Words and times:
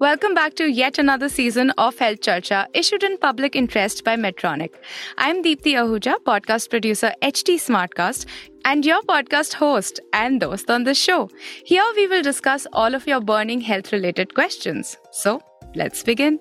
Welcome 0.00 0.32
back 0.32 0.54
to 0.54 0.66
yet 0.66 0.98
another 0.98 1.28
season 1.28 1.70
of 1.76 1.98
Health 1.98 2.20
Charcha, 2.20 2.66
issued 2.72 3.02
in 3.02 3.18
public 3.18 3.54
interest 3.54 4.02
by 4.02 4.16
Medtronic. 4.16 4.70
I'm 5.18 5.42
Deepthi 5.44 5.74
Ahuja, 5.74 6.14
podcast 6.24 6.70
producer 6.70 7.12
HT 7.20 7.56
Smartcast, 7.56 8.24
and 8.64 8.86
your 8.86 9.02
podcast 9.02 9.52
host 9.52 10.00
and 10.14 10.42
host 10.42 10.70
on 10.70 10.84
the 10.84 10.94
show. 10.94 11.28
Here 11.66 11.84
we 11.96 12.06
will 12.06 12.22
discuss 12.22 12.66
all 12.72 12.94
of 12.94 13.06
your 13.06 13.20
burning 13.20 13.60
health 13.60 13.92
related 13.92 14.34
questions. 14.34 14.96
So, 15.12 15.42
let's 15.74 16.02
begin. 16.02 16.40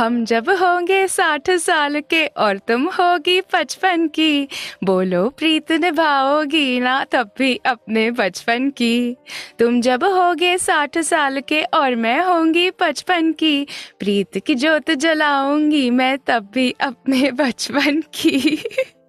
हम 0.00 0.24
जब 0.24 0.50
होंगे 0.50 1.08
साठ 1.08 1.50
साल 1.50 2.00
के 2.00 2.26
और 2.26 2.58
तुम 2.58 2.88
होगी 2.88 3.40
पचपन 3.40 4.08
की, 4.08 4.48
बोलो 4.84 5.28
प्रीत 5.28 5.72
निभाओगी 5.72 6.80
ना 6.80 7.04
तब 7.04 7.30
भी 7.38 7.60
अपने 7.66 8.10
बचपन 8.10 8.70
की। 8.70 9.16
तुम 9.58 9.80
जब 9.80 10.04
होगे 10.04 10.58
साठ 10.58 10.98
साल 10.98 11.40
के 11.40 11.62
और 11.62 11.94
मैं 11.94 12.20
होंगी 12.20 12.70
पचपन 12.70 13.32
की, 13.32 13.66
प्रीत 13.98 14.38
की 14.46 14.54
जोत 14.54 14.90
जलाऊँगी 14.90 15.90
मैं 15.90 16.18
तब 16.18 16.50
भी 16.54 16.74
अपने 16.80 17.30
बचपन 17.30 18.00
की। 18.00 18.62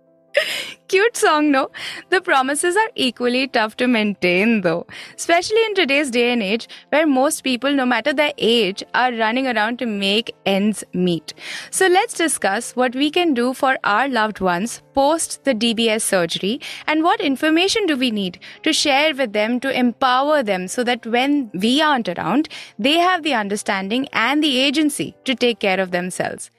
Cute 0.88 1.16
song, 1.16 1.52
no? 1.52 1.70
The 2.10 2.22
promises 2.22 2.76
are 2.76 2.90
equally 2.96 3.48
tough 3.48 3.78
to 3.78 3.88
maintain, 3.88 4.62
though, 4.62 4.86
especially 5.16 5.64
in 5.66 5.76
today's 5.76 6.12
day 6.12 6.32
and 6.32 6.44
age 6.44 6.68
where 6.90 7.08
most 7.08 7.44
people, 7.44 7.74
no 7.74 7.86
matter 7.86 8.14
their 8.14 8.34
age, 8.38 8.84
are 8.94 9.14
running 9.14 9.48
around 9.48 9.80
to 9.80 9.86
make 9.86 10.36
ends 10.46 10.84
meet. 10.94 11.34
So, 11.70 11.88
let's 11.88 12.14
discuss 12.14 12.76
what 12.76 12.96
we 12.96 13.10
can 13.10 13.34
do 13.34 13.54
for 13.54 13.78
our 13.84 14.08
loved 14.08 14.42
ones 14.42 14.82
post 14.94 15.44
the 15.46 15.54
DBS 15.54 16.02
surgery 16.02 16.60
and 16.88 17.04
what 17.04 17.22
information 17.22 17.86
do 17.86 17.96
we 17.96 18.12
need 18.12 18.40
to 18.64 18.74
share 18.74 19.16
with 19.16 19.32
them 19.34 19.60
to 19.62 19.72
empower 19.72 20.44
them 20.44 20.68
so 20.68 20.84
that 20.84 21.06
when 21.06 21.50
we 21.54 21.82
aren't 21.82 22.10
around, 22.10 22.50
they 22.78 22.98
have 22.98 23.24
the 23.24 23.34
understanding 23.34 24.08
and 24.12 24.44
the 24.44 24.60
agency 24.60 25.16
to 25.24 25.36
take 25.36 25.60
care 25.60 25.80
of 25.80 25.92
themselves. 25.92 26.52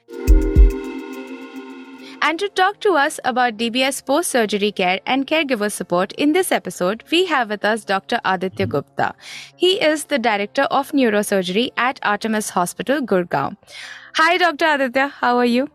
And 2.25 2.39
to 2.39 2.47
talk 2.47 2.79
to 2.79 2.93
us 2.93 3.19
about 3.25 3.57
DBS 3.57 4.05
post 4.05 4.31
surgery 4.31 4.71
care 4.71 5.01
and 5.05 5.27
caregiver 5.27 5.69
support 5.69 6.13
in 6.13 6.31
this 6.31 6.53
episode, 6.53 7.03
we 7.11 7.25
have 7.25 7.49
with 7.49 7.65
us 7.65 7.83
Dr. 7.83 8.21
Aditya 8.23 8.65
Gupta. 8.65 9.13
He 9.57 9.71
is 9.81 10.05
the 10.05 10.17
Director 10.17 10.61
of 10.79 10.93
Neurosurgery 10.93 11.71
at 11.75 11.99
Artemis 12.01 12.51
Hospital, 12.51 13.01
Gurgaon. 13.01 13.57
Hi, 14.15 14.37
Dr. 14.37 14.65
Aditya. 14.75 15.09
How 15.09 15.37
are 15.37 15.45
you? 15.45 15.67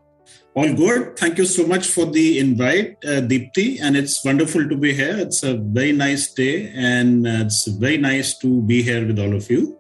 All 0.55 0.73
good. 0.73 1.19
Thank 1.19 1.37
you 1.37 1.45
so 1.45 1.67
much 1.67 1.87
for 1.87 2.07
the 2.07 2.39
invite, 2.39 2.97
uh, 3.05 3.21
Deepthi. 3.33 3.79
And 3.83 3.95
it's 3.95 4.25
wonderful 4.25 4.67
to 4.71 4.75
be 4.75 4.95
here. 4.95 5.19
It's 5.19 5.43
a 5.43 5.55
very 5.55 5.93
nice 5.93 6.33
day, 6.33 6.73
and 6.75 7.27
uh, 7.27 7.45
it's 7.45 7.67
very 7.67 7.99
nice 7.99 8.39
to 8.39 8.63
be 8.63 8.83
here 8.83 9.07
with 9.07 9.19
all 9.19 9.35
of 9.35 9.51
you. 9.51 9.79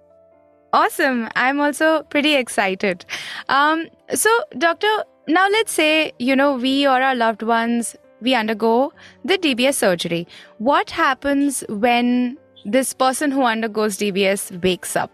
Awesome. 0.75 1.29
I'm 1.35 1.61
also 1.61 2.03
pretty 2.03 2.35
excited. 2.35 3.07
Um, 3.49 3.89
so, 4.15 4.29
Doctor, 4.59 5.05
now 5.29 5.49
let's 5.51 5.73
say, 5.73 6.13
you 6.19 6.35
know, 6.35 6.57
we 6.57 6.87
or 6.87 7.01
our 7.03 7.15
loved 7.15 7.43
ones, 7.43 7.97
we 8.21 8.35
undergo 8.35 8.93
the 9.25 9.39
DBS 9.39 9.75
surgery. 9.75 10.27
What 10.59 10.91
happens 10.91 11.63
when 11.69 12.37
this 12.65 12.93
person 12.93 13.31
who 13.31 13.43
undergoes 13.45 13.99
DBS 13.99 14.63
wakes 14.63 14.97
up? 14.97 15.13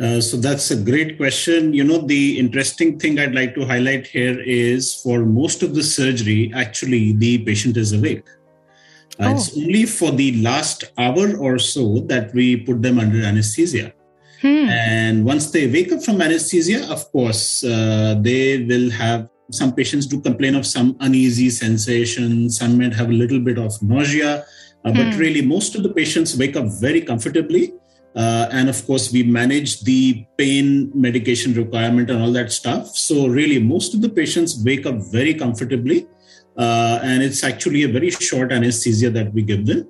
Uh, 0.00 0.20
so 0.20 0.36
that's 0.36 0.70
a 0.70 0.76
great 0.76 1.16
question. 1.16 1.72
You 1.72 1.84
know, 1.84 1.98
the 1.98 2.38
interesting 2.38 2.98
thing 2.98 3.18
I'd 3.18 3.34
like 3.34 3.54
to 3.54 3.64
highlight 3.64 4.06
here 4.06 4.38
is 4.40 4.94
for 4.94 5.20
most 5.24 5.62
of 5.62 5.74
the 5.74 5.82
surgery, 5.82 6.52
actually, 6.54 7.12
the 7.14 7.38
patient 7.38 7.76
is 7.78 7.92
awake. 7.92 8.24
Uh, 9.18 9.28
Oh. 9.28 9.34
It's 9.34 9.56
only 9.56 9.86
for 9.86 10.10
the 10.10 10.42
last 10.42 10.84
hour 10.98 11.38
or 11.38 11.58
so 11.58 12.00
that 12.00 12.34
we 12.34 12.56
put 12.56 12.82
them 12.82 12.98
under 12.98 13.22
anesthesia. 13.24 13.94
Hmm. 14.42 14.68
And 14.68 15.24
once 15.24 15.50
they 15.50 15.66
wake 15.66 15.92
up 15.92 16.02
from 16.02 16.20
anesthesia, 16.20 16.90
of 16.90 17.10
course, 17.10 17.64
uh, 17.64 18.16
they 18.20 18.64
will 18.64 18.90
have 18.90 19.28
some 19.50 19.72
patients 19.72 20.06
do 20.06 20.20
complain 20.20 20.54
of 20.54 20.66
some 20.66 20.96
uneasy 21.00 21.50
sensation. 21.50 22.50
Some 22.50 22.78
might 22.78 22.94
have 22.94 23.08
a 23.08 23.12
little 23.12 23.40
bit 23.40 23.58
of 23.58 23.80
nausea, 23.82 24.44
uh, 24.84 24.92
but 24.92 25.14
Hmm. 25.14 25.18
really, 25.18 25.42
most 25.42 25.74
of 25.74 25.82
the 25.82 25.88
patients 25.90 26.36
wake 26.36 26.56
up 26.56 26.66
very 26.80 27.00
comfortably. 27.00 27.72
Uh, 28.14 28.48
and 28.50 28.68
of 28.68 28.84
course, 28.86 29.12
we 29.12 29.22
manage 29.22 29.82
the 29.82 30.24
pain 30.38 30.90
medication 30.94 31.52
requirement 31.52 32.10
and 32.10 32.22
all 32.22 32.32
that 32.32 32.50
stuff. 32.50 32.96
So, 32.96 33.26
really, 33.26 33.58
most 33.58 33.94
of 33.94 34.00
the 34.00 34.08
patients 34.08 34.62
wake 34.64 34.86
up 34.86 34.96
very 35.12 35.34
comfortably. 35.34 36.06
Uh, 36.56 36.98
and 37.02 37.22
it's 37.22 37.44
actually 37.44 37.82
a 37.82 37.88
very 37.88 38.10
short 38.10 38.50
anesthesia 38.50 39.10
that 39.10 39.32
we 39.34 39.42
give 39.42 39.66
them. 39.66 39.86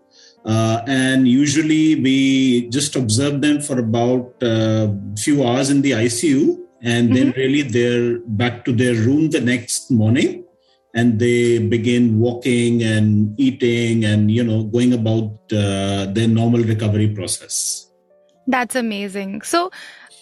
Uh, 0.47 0.81
and 0.87 1.27
usually 1.27 1.97
we 1.97 2.69
just 2.69 2.95
observe 2.95 3.41
them 3.41 3.61
for 3.61 3.81
about 3.81 4.33
a 4.41 4.95
few 5.19 5.45
hours 5.45 5.71
in 5.71 5.83
the 5.83 5.91
ICU, 5.91 6.57
and 6.83 7.17
then 7.17 7.33
really 7.37 7.63
they're 7.63 8.21
back 8.27 8.65
to 8.65 8.73
their 8.73 8.95
room 8.95 9.29
the 9.31 9.41
next 9.41 9.91
morning, 9.91 10.45
and 10.95 11.19
they 11.19 11.59
begin 11.59 12.21
walking 12.21 12.81
and 12.85 13.35
eating 13.41 14.05
and 14.05 14.31
you 14.31 14.45
know 14.45 14.63
going 14.63 14.93
about 14.93 15.35
uh, 15.53 16.07
their 16.13 16.29
normal 16.29 16.63
recovery 16.63 17.09
process. 17.09 17.91
That's 18.47 18.77
amazing. 18.77 19.43
So, 19.43 19.73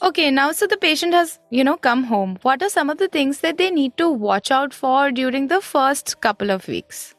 okay, 0.01 0.31
now 0.31 0.53
so 0.53 0.67
the 0.67 0.79
patient 0.79 1.13
has, 1.13 1.39
you 1.51 1.63
know, 1.63 1.77
come 1.77 2.05
home. 2.05 2.39
What 2.41 2.63
are 2.63 2.71
some 2.71 2.89
of 2.89 2.97
the 2.97 3.09
things 3.09 3.41
that 3.41 3.59
they 3.59 3.71
need 3.71 3.99
to 3.99 4.09
watch 4.09 4.51
out 4.51 4.73
for 4.73 5.11
during 5.11 5.49
the 5.49 5.61
first 5.61 6.23
couple 6.23 6.51
of 6.51 6.67
weeks? 6.67 7.14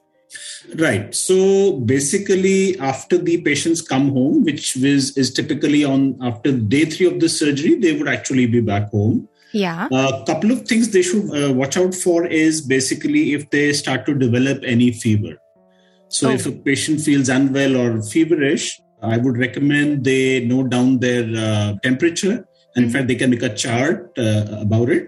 Right. 0.75 1.13
So 1.13 1.73
basically, 1.73 2.78
after 2.79 3.18
the 3.18 3.41
patients 3.41 3.81
come 3.81 4.09
home, 4.09 4.44
which 4.44 4.75
is, 4.78 5.16
is 5.18 5.34
typically 5.34 5.84
on 5.84 6.18
after 6.22 6.51
day 6.51 6.85
three 6.85 7.07
of 7.07 7.19
the 7.19 7.29
surgery, 7.29 7.75
they 7.75 7.94
would 7.94 8.07
actually 8.07 8.47
be 8.47 8.62
back 8.62 8.90
home. 8.90 9.28
Yeah. 9.53 9.88
A 9.91 10.23
couple 10.25 10.51
of 10.51 10.68
things 10.68 10.91
they 10.91 11.01
should 11.01 11.29
uh, 11.34 11.53
watch 11.53 11.78
out 11.78 11.94
for 11.96 12.25
is 12.25 12.62
basically 12.62 13.34
if 13.34 13.50
they 13.51 13.72
start 13.73 14.06
to 14.07 14.13
develop 14.13 14.63
any 14.66 14.91
fever. 14.91 15.38
So 16.09 16.29
Oh. 16.29 16.34
if 16.34 16.46
a 16.46 16.52
patient 16.52 17.02
feels 17.02 17.29
unwell 17.29 17.78
or 17.78 18.02
feverish, 18.02 18.79
I 19.02 19.17
would 19.17 19.38
recommend 19.38 20.03
they 20.03 20.44
note 20.46 20.69
down 20.72 21.00
their 21.00 21.23
uh, 21.35 21.75
temperature. 21.84 22.46
In 22.75 22.85
Mhm. 22.85 22.91
fact, 22.91 23.07
they 23.07 23.16
can 23.16 23.29
make 23.29 23.44
a 23.44 23.53
chart 23.53 24.12
uh, 24.17 24.46
about 24.59 24.90
it. 24.90 25.07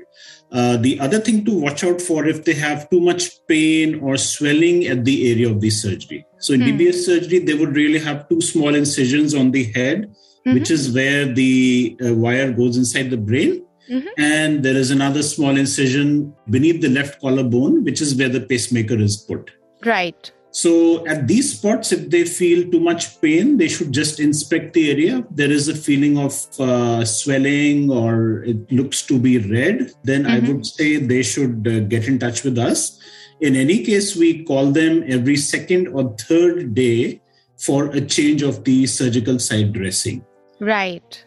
Uh, 0.52 0.78
the 0.78 0.98
other 1.00 1.20
thing 1.20 1.44
to 1.44 1.52
watch 1.52 1.84
out 1.84 2.02
for 2.02 2.26
if 2.26 2.46
they 2.46 2.54
have 2.54 2.90
too 2.90 3.02
much 3.02 3.46
pain 3.48 4.00
or 4.00 4.16
swelling 4.18 4.86
at 4.88 5.04
the 5.04 5.30
area 5.32 5.50
of 5.50 5.60
the 5.60 5.70
surgery. 5.70 6.26
So 6.40 6.54
in 6.54 6.62
Hmm. 6.62 6.68
DBS 6.78 7.06
surgery, 7.06 7.40
they 7.40 7.54
would 7.54 7.76
really 7.76 8.00
have 8.00 8.30
two 8.30 8.40
small 8.42 8.74
incisions 8.74 9.36
on 9.36 9.52
the 9.52 9.66
head, 9.76 10.10
which 10.46 10.72
is 10.72 10.92
where 10.94 11.26
the 11.34 11.98
uh, 12.06 12.14
wire 12.16 12.54
goes 12.54 12.78
inside 12.78 13.10
the 13.10 13.18
brain. 13.18 13.62
Mhm. 13.92 14.08
And 14.18 14.64
there 14.64 14.76
is 14.78 14.92
another 14.92 15.22
small 15.24 15.58
incision 15.58 16.34
beneath 16.50 16.82
the 16.82 16.90
left 16.90 17.20
collarbone, 17.20 17.84
which 17.84 18.02
is 18.02 18.16
where 18.16 18.30
the 18.30 18.42
pacemaker 18.42 18.98
is 19.00 19.18
put. 19.18 19.52
Right. 19.86 20.32
So 20.52 21.06
at 21.06 21.28
these 21.28 21.58
spots, 21.58 21.92
if 21.92 22.10
they 22.10 22.24
feel 22.26 22.70
too 22.72 22.80
much 22.80 23.22
pain, 23.22 23.58
they 23.58 23.68
should 23.68 23.92
just 23.92 24.20
inspect 24.20 24.74
the 24.74 24.90
area. 24.92 25.24
There 25.30 25.52
is 25.52 25.68
a 25.68 25.76
feeling 25.76 26.18
of 26.18 26.34
uh, 26.60 27.06
swelling 27.06 27.92
or 27.92 28.44
it 28.44 28.72
looks 28.72 29.06
to 29.08 29.20
be 29.20 29.38
red, 29.38 29.92
then 30.04 30.26
I 30.26 30.40
Mhm. 30.40 30.48
would 30.48 30.66
say 30.66 30.98
they 30.98 31.22
should 31.22 31.68
uh, 31.68 31.80
get 31.82 32.08
in 32.08 32.18
touch 32.18 32.44
with 32.44 32.58
us. 32.58 32.98
In 33.40 33.56
any 33.56 33.84
case, 33.84 34.16
we 34.16 34.44
call 34.44 34.72
them 34.72 35.04
every 35.08 35.38
second 35.38 35.90
or 35.90 36.16
third 36.18 36.74
day 36.74 37.22
for 37.58 37.88
a 37.94 38.02
change 38.02 38.42
of 38.42 38.64
the 38.64 38.88
surgical 38.88 39.38
site 39.40 39.74
dressing. 39.74 40.24
Right. 40.60 41.24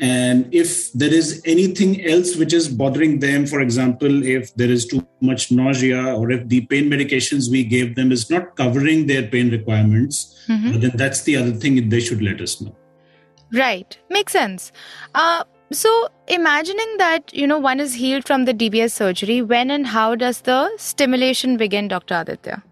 And 0.00 0.48
if 0.54 0.92
there 0.94 1.12
is 1.12 1.42
anything 1.44 2.06
else 2.06 2.34
which 2.36 2.54
is 2.54 2.68
bothering 2.68 3.18
them, 3.18 3.46
for 3.46 3.60
example, 3.60 4.22
if 4.22 4.54
there 4.54 4.70
is 4.70 4.86
too 4.86 5.06
much 5.20 5.52
nausea 5.52 6.14
or 6.16 6.30
if 6.30 6.48
the 6.48 6.62
pain 6.62 6.88
medications 6.88 7.50
we 7.50 7.64
gave 7.64 7.94
them 7.96 8.10
is 8.10 8.30
not 8.30 8.56
covering 8.56 9.06
their 9.06 9.22
pain 9.22 9.50
requirements, 9.50 10.34
Mhm. 10.48 10.80
then 10.80 10.92
that's 10.94 11.22
the 11.24 11.36
other 11.36 11.52
thing 11.52 11.88
they 11.90 12.00
should 12.00 12.22
let 12.22 12.40
us 12.40 12.60
know. 12.62 12.74
Right. 13.52 13.98
Makes 14.08 14.32
sense. 14.32 14.72
Uh, 15.14 15.44
so 15.70 16.08
imagining 16.28 16.96
that, 16.98 17.34
you 17.34 17.46
know, 17.46 17.58
one 17.58 17.78
is 17.78 17.94
healed 17.94 18.26
from 18.26 18.44
the 18.44 18.54
DBS 18.54 18.94
surgery, 18.94 19.42
when 19.42 19.70
and 19.70 19.86
how 19.88 20.14
does 20.14 20.40
the 20.40 20.70
stimulation 20.78 21.56
begin, 21.56 21.88
Dr. 21.88 22.14
Aditya? 22.14 22.62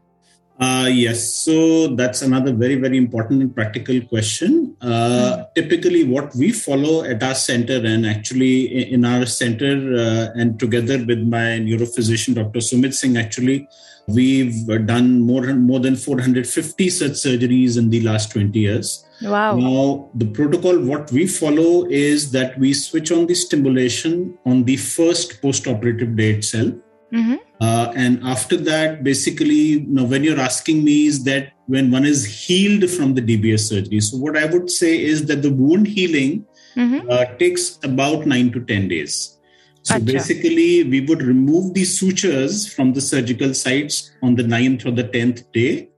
Uh, 0.61 0.89
yes, 0.91 1.35
so 1.35 1.95
that's 1.95 2.21
another 2.23 2.53
very, 2.53 2.75
very 2.75 2.97
important 2.97 3.41
and 3.41 3.55
practical 3.55 4.01
question. 4.03 4.77
Uh, 4.81 4.87
mm. 4.87 5.55
Typically, 5.55 6.03
what 6.03 6.35
we 6.35 6.51
follow 6.51 7.05
at 7.05 7.23
our 7.23 7.35
center, 7.35 7.77
and 7.85 8.05
actually 8.05 8.93
in 8.93 9.05
our 9.05 9.25
center, 9.25 9.95
uh, 9.95 10.33
and 10.35 10.59
together 10.59 10.99
with 11.05 11.21
my 11.21 11.61
neurophysician, 11.63 12.35
Dr. 12.35 12.59
Sumit 12.59 12.93
Singh, 12.93 13.17
actually, 13.17 13.69
we've 14.09 14.67
done 14.87 15.21
more, 15.21 15.55
more 15.55 15.79
than 15.79 15.95
450 15.95 16.91
such 16.91 17.11
surgeries 17.13 17.79
in 17.79 17.91
the 17.91 18.01
last 18.01 18.33
20 18.33 18.59
years. 18.59 19.05
Wow. 19.23 19.57
Now, 19.57 20.11
the 20.15 20.27
protocol, 20.27 20.79
what 20.81 21.13
we 21.13 21.29
follow 21.29 21.87
is 21.87 22.33
that 22.33 22.59
we 22.59 22.73
switch 22.75 23.13
on 23.13 23.27
the 23.27 23.35
stimulation 23.35 24.37
on 24.45 24.65
the 24.65 24.77
first 24.77 25.41
post 25.41 25.69
operative 25.69 26.17
day 26.17 26.31
itself. 26.31 26.75
Mm-hmm. 27.13 27.37
Uh, 27.61 27.93
and 27.97 28.23
after 28.23 28.57
that, 28.57 29.03
basically, 29.03 29.55
you 29.55 29.87
know, 29.87 30.05
when 30.05 30.23
you're 30.23 30.41
asking 30.41 30.85
me, 30.85 31.07
is 31.07 31.25
that 31.25 31.53
when 31.67 31.91
one 31.91 32.05
is 32.05 32.25
healed 32.25 32.89
from 32.91 33.15
the 33.15 33.23
DBS 33.23 33.61
surgery. 33.69 34.01
So, 34.01 34.17
what 34.19 34.37
I 34.37 34.45
would 34.47 34.71
say 34.71 35.01
is 35.01 35.27
that 35.27 35.43
the 35.43 35.53
wound 35.53 35.87
healing 35.87 36.47
mm-hmm. 36.77 37.11
uh, 37.11 37.25
takes 37.39 37.79
about 37.83 38.27
nine 38.27 38.53
to 38.53 38.61
10 38.65 38.89
days. 38.89 39.39
So, 39.83 39.95
Achha. 39.95 40.07
basically, 40.07 40.85
we 40.85 41.01
would 41.01 41.23
remove 41.23 41.75
the 41.75 41.85
sutures 41.85 42.73
from 42.73 42.93
the 42.93 43.01
surgical 43.01 43.55
sites 43.55 44.13
on 44.23 44.35
the 44.35 44.43
ninth 44.43 44.87
or 44.87 44.91
the 44.91 45.05
10th 45.05 45.51
day. 45.53 45.89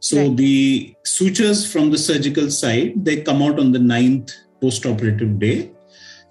So, 0.00 0.28
right. 0.28 0.36
the 0.36 0.94
sutures 1.04 1.70
from 1.70 1.90
the 1.90 1.98
surgical 1.98 2.50
site, 2.50 3.04
they 3.04 3.22
come 3.22 3.42
out 3.42 3.60
on 3.60 3.72
the 3.72 3.78
ninth 3.78 4.32
post 4.60 4.86
operative 4.86 5.38
day 5.38 5.70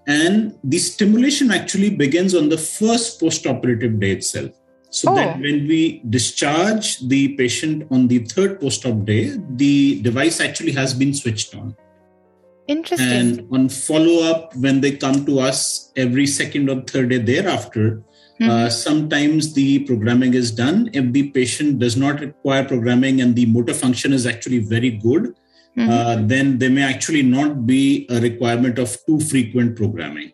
and 0.10 0.58
the 0.64 0.80
stimulation 0.80 1.52
actually 1.52 1.92
begins 1.92 2.34
on 2.34 2.50
the 2.50 2.58
first 2.58 3.20
post-operative 3.20 4.00
day 4.00 4.12
itself 4.12 4.52
so 4.90 5.12
oh. 5.12 5.16
that 5.16 5.40
when 5.40 5.68
we 5.68 6.02
discharge 6.10 7.00
the 7.10 7.36
patient 7.36 7.88
on 7.92 8.08
the 8.08 8.20
third 8.34 8.60
post-op 8.60 9.06
day 9.06 9.38
the 9.64 10.02
device 10.02 10.42
actually 10.42 10.72
has 10.72 10.96
been 10.96 11.14
switched 11.14 11.56
on 11.56 11.76
interesting 12.68 13.08
and 13.08 13.48
on 13.52 13.70
follow-up 13.70 14.56
when 14.56 14.82
they 14.82 14.92
come 14.92 15.26
to 15.26 15.40
us 15.40 15.92
every 15.96 16.26
second 16.26 16.70
or 16.72 16.82
third 16.94 17.10
day 17.10 17.20
thereafter 17.20 17.86
mm-hmm. 18.42 18.50
uh, 18.50 18.70
sometimes 18.70 19.54
the 19.54 19.80
programming 19.90 20.34
is 20.34 20.52
done 20.52 20.90
if 20.94 21.14
the 21.14 21.30
patient 21.38 21.78
does 21.78 21.96
not 21.96 22.20
require 22.20 22.66
programming 22.66 23.22
and 23.22 23.36
the 23.36 23.46
motor 23.46 23.76
function 23.76 24.12
is 24.12 24.26
actually 24.26 24.60
very 24.60 24.90
good 24.90 25.36
mm-hmm. 25.80 25.90
uh, 25.90 26.28
then 26.28 26.60
there 26.60 26.70
may 26.70 26.84
actually 26.84 27.24
not 27.24 27.66
be 27.66 28.06
a 28.10 28.20
requirement 28.20 28.78
of 28.78 28.98
too 29.06 29.20
frequent 29.20 29.76
programming. 29.76 30.34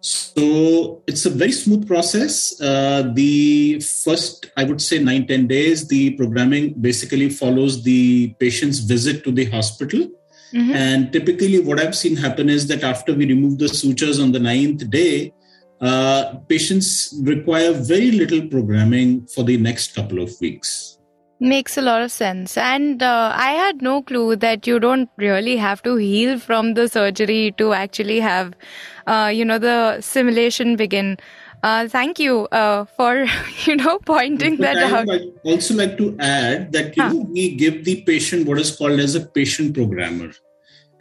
So 0.00 1.02
it's 1.08 1.26
a 1.26 1.30
very 1.30 1.50
smooth 1.50 1.88
process. 1.88 2.60
Uh, 2.60 3.10
the 3.14 3.80
first, 3.80 4.46
I 4.56 4.62
would 4.62 4.80
say, 4.80 4.98
nine 5.00 5.26
ten 5.26 5.48
days, 5.48 5.88
the 5.88 6.10
programming 6.10 6.74
basically 6.74 7.28
follows 7.28 7.82
the 7.82 8.34
patient's 8.38 8.78
visit 8.78 9.24
to 9.24 9.32
the 9.32 9.46
hospital. 9.46 10.02
Mm-hmm. 10.54 10.74
And 10.74 11.12
typically, 11.12 11.58
what 11.58 11.80
I've 11.80 11.96
seen 11.96 12.14
happen 12.14 12.48
is 12.48 12.68
that 12.68 12.84
after 12.84 13.12
we 13.14 13.26
remove 13.26 13.58
the 13.58 13.68
sutures 13.68 14.20
on 14.20 14.30
the 14.30 14.38
ninth 14.38 14.88
day, 14.90 15.32
uh, 15.80 16.36
patients 16.48 17.12
require 17.22 17.72
very 17.72 18.12
little 18.12 18.46
programming 18.46 19.26
for 19.26 19.42
the 19.42 19.56
next 19.56 19.96
couple 19.96 20.22
of 20.22 20.30
weeks. 20.40 20.85
Makes 21.38 21.76
a 21.76 21.82
lot 21.82 22.00
of 22.00 22.10
sense. 22.10 22.56
And 22.56 23.02
uh, 23.02 23.32
I 23.36 23.50
had 23.50 23.82
no 23.82 24.00
clue 24.00 24.36
that 24.36 24.66
you 24.66 24.80
don't 24.80 25.10
really 25.18 25.58
have 25.58 25.82
to 25.82 25.96
heal 25.96 26.38
from 26.38 26.72
the 26.72 26.88
surgery 26.88 27.54
to 27.58 27.74
actually 27.74 28.20
have, 28.20 28.54
uh, 29.06 29.30
you 29.32 29.44
know, 29.44 29.58
the 29.58 30.00
simulation 30.00 30.76
begin. 30.76 31.18
Uh, 31.62 31.88
thank 31.88 32.18
you 32.18 32.46
uh, 32.52 32.86
for, 32.96 33.26
you 33.66 33.76
know, 33.76 33.98
pointing 34.06 34.56
but 34.56 34.74
that 34.74 34.76
I 34.78 34.98
out. 34.98 35.10
I 35.10 35.30
also 35.44 35.74
like 35.74 35.98
to 35.98 36.16
add 36.20 36.72
that, 36.72 36.96
you 36.96 37.02
huh. 37.02 37.12
know, 37.12 37.28
we 37.30 37.54
give 37.54 37.84
the 37.84 38.00
patient 38.02 38.46
what 38.46 38.58
is 38.58 38.74
called 38.74 38.98
as 38.98 39.14
a 39.14 39.20
patient 39.20 39.74
programmer. 39.74 40.32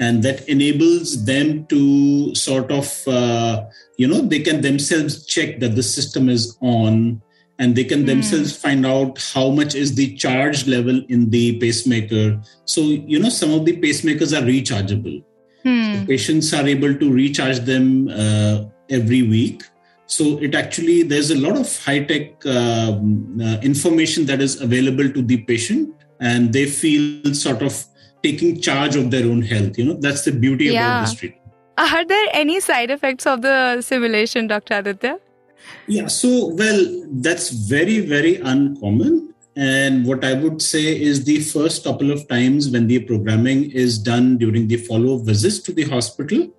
And 0.02 0.22
that 0.24 0.50
enables 0.50 1.24
them 1.24 1.66
to 1.68 2.36
sort 2.36 2.70
of, 2.72 3.08
uh, 3.08 3.64
you 3.98 4.10
know, 4.10 4.20
they 4.20 4.40
can 4.40 4.60
themselves 4.60 5.26
check 5.26 5.62
that 5.62 5.76
the 5.76 5.84
system 5.84 6.28
is 6.28 6.58
on 6.60 7.22
and 7.60 7.76
they 7.76 7.84
can 7.84 8.04
mm. 8.04 8.08
themselves 8.08 8.56
find 8.56 8.86
out 8.86 9.22
how 9.34 9.50
much 9.50 9.76
is 9.76 9.96
the 9.96 10.16
charge 10.16 10.68
level 10.68 11.02
in 11.10 11.30
the 11.30 11.58
pacemaker. 11.60 12.42
So 12.66 12.82
you 12.82 13.20
know 13.20 13.30
some 13.30 13.54
of 13.54 13.66
the 13.66 13.78
pacemakers 13.78 14.38
are 14.38 14.46
rechargeable. 14.46 15.24
Mm. 15.64 16.02
so 16.02 16.06
patients 16.06 16.54
are 16.54 16.68
able 16.68 16.94
to 16.94 17.12
recharge 17.12 17.60
them 17.60 18.08
uh, 18.10 18.66
every 18.90 19.24
week. 19.24 19.64
So 20.06 20.38
it 20.38 20.54
actually 20.54 21.02
there's 21.04 21.32
a 21.32 21.40
lot 21.40 21.58
of 21.58 21.84
high 21.84 22.04
tech 22.04 22.46
um, 22.46 23.40
uh, 23.42 23.58
information 23.64 24.26
that 24.28 24.42
is 24.42 24.62
available 24.62 25.10
to 25.10 25.22
the 25.22 25.38
patient. 25.38 25.94
And 26.20 26.54
they 26.54 26.66
feel 26.66 27.34
sort 27.34 27.62
of 27.62 27.84
taking 28.24 28.62
charge 28.62 28.96
of 28.96 29.12
their 29.12 29.26
own 29.26 29.42
health. 29.42 29.78
You 29.78 29.86
know 29.86 29.98
that's 30.00 30.24
the 30.24 30.32
beauty 30.32 30.66
yeah. 30.66 31.00
about 31.00 31.08
this 31.08 31.20
treatment 31.20 31.46
are 31.78 32.06
there 32.06 32.28
any 32.32 32.60
side 32.60 32.90
effects 32.90 33.26
of 33.28 33.42
the 33.42 33.82
simulation 33.82 34.48
dr 34.48 34.74
aditya 34.74 35.20
yeah, 35.88 36.08
so 36.08 36.54
well, 36.56 37.08
that's 37.12 37.50
very, 37.50 38.00
very 38.00 38.38
uncommon. 38.38 39.34
And 39.56 40.06
what 40.06 40.26
I 40.26 40.34
would 40.34 40.62
say 40.62 41.00
is 41.00 41.24
the 41.24 41.40
first 41.40 41.84
couple 41.84 42.12
of 42.12 42.28
times 42.28 42.70
when 42.70 42.88
the 42.88 43.00
programming 43.00 43.72
is 43.72 43.98
done 43.98 44.38
during 44.38 44.68
the 44.68 44.78
follow 44.78 45.18
up 45.18 45.26
visits 45.26 45.60
to 45.60 45.72
the 45.72 45.84
hospital, 45.84 46.50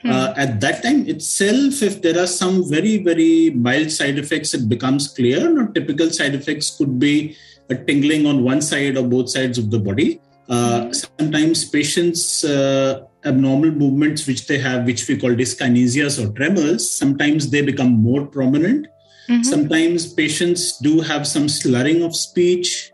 hmm. 0.00 0.10
uh, 0.10 0.32
at 0.36 0.60
that 0.60 0.82
time 0.82 1.06
itself, 1.06 1.82
if 1.82 2.00
there 2.00 2.18
are 2.18 2.26
some 2.26 2.68
very, 2.68 3.02
very 3.02 3.50
mild 3.50 3.90
side 3.90 4.18
effects, 4.18 4.54
it 4.54 4.68
becomes 4.68 5.08
clear. 5.08 5.50
Not 5.50 5.74
typical 5.74 6.10
side 6.10 6.34
effects 6.34 6.76
could 6.76 6.98
be 6.98 7.36
a 7.68 7.74
tingling 7.74 8.24
on 8.26 8.42
one 8.42 8.62
side 8.62 8.96
or 8.96 9.06
both 9.06 9.28
sides 9.28 9.58
of 9.58 9.70
the 9.70 9.78
body. 9.78 10.20
Uh, 10.48 10.84
hmm. 10.84 10.92
sometimes 10.92 11.64
patients 11.68 12.44
uh, 12.44 13.02
abnormal 13.26 13.70
movements 13.70 14.26
which 14.26 14.46
they 14.46 14.58
have, 14.58 14.84
which 14.84 15.06
we 15.08 15.18
call 15.18 15.30
dyskinesias 15.30 16.22
or 16.22 16.32
tremors, 16.32 16.90
sometimes 16.90 17.50
they 17.50 17.62
become 17.62 17.92
more 17.92 18.26
prominent. 18.26 18.86
Mm-hmm. 19.28 19.42
Sometimes 19.42 20.12
patients 20.12 20.78
do 20.78 21.00
have 21.00 21.26
some 21.26 21.48
slurring 21.48 22.02
of 22.02 22.14
speech. 22.14 22.92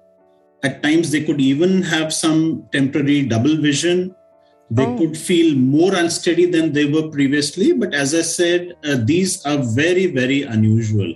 At 0.62 0.82
times, 0.82 1.10
they 1.10 1.24
could 1.24 1.40
even 1.40 1.82
have 1.82 2.12
some 2.12 2.68
temporary 2.72 3.26
double 3.26 3.56
vision. 3.56 4.14
They 4.70 4.86
oh. 4.86 4.96
could 4.96 5.16
feel 5.16 5.56
more 5.56 5.94
unsteady 5.94 6.46
than 6.46 6.72
they 6.72 6.86
were 6.86 7.10
previously. 7.10 7.72
But 7.72 7.92
as 7.92 8.14
I 8.14 8.22
said, 8.22 8.74
uh, 8.84 8.96
these 9.04 9.44
are 9.44 9.58
very, 9.58 10.06
very 10.06 10.42
unusual. 10.42 11.14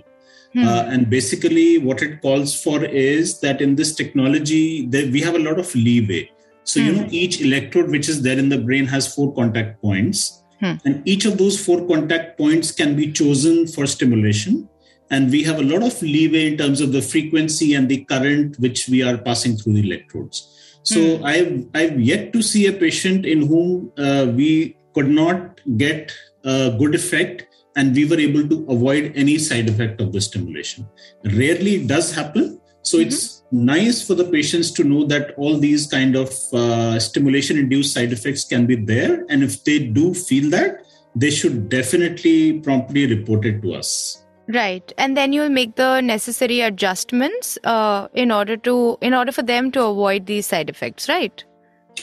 Hmm. 0.53 0.67
Uh, 0.67 0.83
and 0.83 1.09
basically, 1.09 1.77
what 1.77 2.01
it 2.01 2.21
calls 2.21 2.61
for 2.61 2.83
is 2.83 3.39
that 3.39 3.61
in 3.61 3.75
this 3.75 3.95
technology, 3.95 4.85
that 4.87 5.11
we 5.11 5.21
have 5.21 5.35
a 5.35 5.39
lot 5.39 5.59
of 5.59 5.73
leeway. 5.73 6.29
So, 6.67 6.81
you 6.81 6.93
hmm. 6.93 7.01
know, 7.01 7.07
each 7.11 7.39
electrode 7.41 7.89
which 7.89 8.09
is 8.09 8.21
there 8.21 8.37
in 8.37 8.49
the 8.49 8.57
brain 8.57 8.85
has 8.87 9.13
four 9.13 9.33
contact 9.33 9.81
points. 9.81 10.43
Hmm. 10.59 10.73
And 10.83 11.07
each 11.07 11.23
of 11.23 11.37
those 11.37 11.63
four 11.63 11.87
contact 11.87 12.37
points 12.37 12.71
can 12.71 12.95
be 12.95 13.11
chosen 13.11 13.67
for 13.67 13.87
stimulation. 13.87 14.67
And 15.09 15.31
we 15.31 15.43
have 15.43 15.59
a 15.59 15.63
lot 15.63 15.81
of 15.81 16.01
leeway 16.01 16.51
in 16.51 16.57
terms 16.57 16.81
of 16.81 16.91
the 16.91 17.01
frequency 17.01 17.73
and 17.73 17.87
the 17.87 18.03
current 18.03 18.59
which 18.59 18.89
we 18.89 19.01
are 19.01 19.17
passing 19.17 19.55
through 19.55 19.73
the 19.75 19.89
electrodes. 19.89 20.79
So 20.83 21.17
hmm. 21.17 21.25
I've, 21.25 21.65
I've 21.73 22.01
yet 22.01 22.33
to 22.33 22.41
see 22.41 22.67
a 22.67 22.73
patient 22.73 23.25
in 23.25 23.47
whom 23.47 23.93
uh, 23.97 24.27
we 24.35 24.75
could 24.93 25.07
not 25.07 25.61
get 25.77 26.11
a 26.43 26.75
good 26.77 26.95
effect 26.95 27.47
and 27.77 27.95
we 27.95 28.03
were 28.03 28.19
able 28.19 28.45
to 28.49 28.65
avoid 28.69 29.13
any 29.15 29.37
side 29.37 29.69
effect 29.69 30.01
of 30.01 30.11
the 30.11 30.19
stimulation. 30.19 30.85
Rarely 31.23 31.75
it 31.75 31.87
does 31.87 32.13
happen. 32.13 32.59
So 32.87 32.97
mm-hmm. 32.99 33.07
it's 33.07 33.43
nice 33.51 34.05
for 34.05 34.15
the 34.15 34.25
patients 34.25 34.71
to 34.71 34.83
know 34.83 35.05
that 35.05 35.33
all 35.37 35.57
these 35.57 35.87
kind 35.87 36.15
of 36.15 36.29
uh, 36.53 36.99
stimulation 36.99 37.57
induced 37.57 37.93
side 37.93 38.11
effects 38.11 38.43
can 38.43 38.65
be 38.65 38.75
there 38.75 39.25
and 39.29 39.43
if 39.43 39.63
they 39.63 39.79
do 39.79 40.13
feel 40.13 40.49
that 40.49 40.85
they 41.15 41.29
should 41.29 41.69
definitely 41.69 42.59
promptly 42.59 43.07
report 43.07 43.45
it 43.45 43.61
to 43.61 43.73
us 43.73 44.23
right 44.49 44.93
and 44.97 45.15
then 45.15 45.33
you'll 45.33 45.49
make 45.49 45.75
the 45.75 46.01
necessary 46.01 46.59
adjustments 46.61 47.57
uh, 47.63 48.07
in 48.13 48.31
order 48.31 48.57
to 48.57 48.97
in 49.01 49.13
order 49.13 49.31
for 49.31 49.43
them 49.43 49.71
to 49.71 49.83
avoid 49.83 50.25
these 50.25 50.45
side 50.45 50.69
effects 50.69 51.07
right 51.07 51.43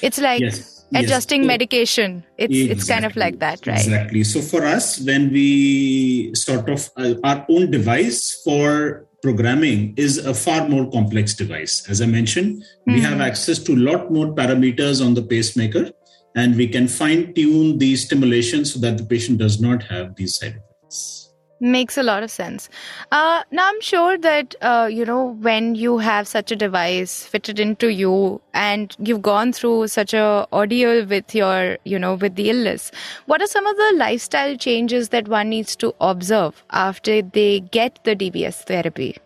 it's 0.03 0.19
like 0.19 0.41
yes. 0.41 0.85
adjusting 0.95 1.43
yes. 1.43 1.47
medication 1.47 2.25
it's 2.39 2.55
exactly. 2.55 2.71
it's 2.71 2.89
kind 2.89 3.05
of 3.05 3.17
like 3.17 3.39
that 3.39 3.67
right 3.67 3.79
exactly 3.79 4.25
so 4.25 4.41
for 4.41 4.65
us 4.65 5.01
when 5.01 5.31
we 5.31 6.35
sort 6.35 6.69
of 6.69 6.91
uh, 6.97 7.15
our 7.23 7.45
own 7.51 7.71
device 7.71 8.41
for 8.43 9.07
programming 9.25 9.95
is 9.97 10.19
a 10.19 10.35
far 10.35 10.69
more 10.69 10.91
complex 10.91 11.33
device. 11.33 11.89
As 11.89 12.03
I 12.03 12.07
mentioned, 12.07 12.63
mm-hmm. 12.63 12.93
we 12.93 13.01
have 13.01 13.15
hmm. 13.15 13.29
access 13.31 13.59
to 13.61 13.73
a 13.73 13.83
lot 13.91 14.13
more 14.13 14.27
parameters 14.27 15.05
on 15.05 15.15
the 15.15 15.23
pacemaker, 15.23 15.91
and 16.37 16.55
we 16.55 16.69
can 16.69 16.87
fine 16.87 17.33
tune 17.33 17.79
the 17.79 17.97
stimulation 17.97 18.67
so 18.67 18.79
that 18.81 18.99
the 18.99 19.05
patient 19.05 19.39
does 19.39 19.61
not 19.63 19.83
have 19.85 20.15
these 20.17 20.37
side 20.37 20.61
effects. 20.61 21.24
Makes 21.61 21.97
a 21.97 22.03
lot 22.03 22.23
of 22.23 22.31
sense. 22.31 22.69
Uh, 23.13 23.43
now, 23.51 23.69
I'm 23.69 23.81
sure 23.81 24.19
that, 24.19 24.55
uh, 24.61 24.89
you 24.91 25.05
know, 25.05 25.37
when 25.41 25.75
you 25.77 25.99
have 25.99 26.27
such 26.27 26.51
a 26.51 26.57
device 26.57 27.25
fitted 27.25 27.61
into 27.61 27.93
you 27.93 28.41
and 28.53 28.95
you've 28.99 29.23
gone 29.23 29.53
through 29.53 29.89
such 29.89 30.13
a 30.13 30.47
ordeal 30.53 31.07
with 31.07 31.35
your, 31.35 31.79
you 31.85 31.99
know, 31.99 32.15
with 32.15 32.35
the 32.35 32.51
illness, 32.51 32.91
what 33.27 33.41
are 33.41 33.47
some 33.47 33.67
of 33.67 33.77
the 33.77 33.93
lifestyle 33.97 34.57
changes 34.57 35.11
that 35.11 35.29
one 35.29 35.49
needs 35.49 35.77
to 35.77 35.95
observe 36.01 36.65
after 36.71 37.23
they 37.23 37.61
get 37.61 37.99
the 38.05 38.17
DBS 38.17 38.65
therapy? 38.65 39.17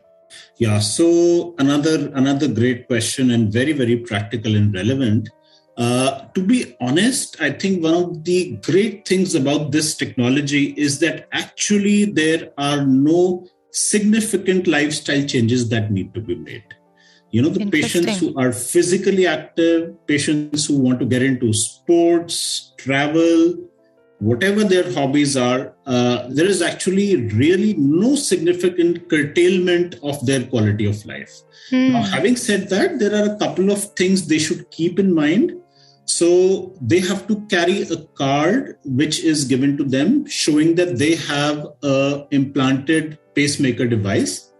Yeah, 0.58 0.80
so 0.80 1.54
another 1.58 2.10
another 2.14 2.48
great 2.48 2.86
question 2.86 3.30
and 3.30 3.52
very 3.52 3.72
very 3.72 3.96
practical 3.96 4.54
and 4.54 4.74
relevant. 4.74 5.30
Uh, 5.78 6.26
to 6.34 6.44
be 6.44 6.76
honest, 6.80 7.40
I 7.40 7.52
think 7.52 7.84
one 7.84 7.94
of 7.94 8.24
the 8.24 8.56
great 8.64 9.06
things 9.06 9.36
about 9.36 9.70
this 9.70 9.94
technology 9.96 10.74
is 10.76 10.98
that 10.98 11.28
actually 11.30 12.04
there 12.04 12.50
are 12.58 12.84
no 12.84 13.46
significant 13.70 14.66
lifestyle 14.66 15.24
changes 15.24 15.68
that 15.68 15.92
need 15.92 16.12
to 16.14 16.20
be 16.20 16.34
made. 16.34 16.64
You 17.30 17.42
know, 17.42 17.50
the 17.50 17.70
patients 17.70 18.18
who 18.18 18.36
are 18.36 18.52
physically 18.52 19.26
active, 19.26 19.94
patients 20.06 20.66
who 20.66 20.78
want 20.80 20.98
to 20.98 21.06
get 21.06 21.22
into 21.22 21.52
sports, 21.52 22.72
travel, 22.78 23.54
whatever 24.18 24.64
their 24.64 24.92
hobbies 24.92 25.36
are, 25.36 25.74
uh, 25.86 26.26
there 26.28 26.46
is 26.46 26.60
actually 26.62 27.28
really 27.32 27.74
no 27.74 28.16
significant 28.16 29.08
curtailment 29.08 29.96
of 30.02 30.24
their 30.26 30.44
quality 30.46 30.86
of 30.86 31.04
life. 31.06 31.30
Hmm. 31.70 31.92
Now, 31.92 32.02
having 32.02 32.36
said 32.36 32.68
that, 32.70 32.98
there 32.98 33.14
are 33.14 33.34
a 33.34 33.38
couple 33.38 33.70
of 33.70 33.84
things 33.94 34.26
they 34.26 34.38
should 34.38 34.70
keep 34.70 34.98
in 34.98 35.14
mind. 35.14 35.52
So, 36.08 36.72
they 36.80 37.00
have 37.00 37.26
to 37.28 37.36
carry 37.48 37.82
a 37.82 37.98
card 38.16 38.78
which 38.84 39.22
is 39.22 39.44
given 39.44 39.76
to 39.76 39.84
them 39.84 40.24
showing 40.26 40.74
that 40.76 40.96
they 40.96 41.16
have 41.16 41.66
a 41.82 42.26
implanted 42.30 43.18
pacemaker 43.34 43.86
device. 43.86 44.50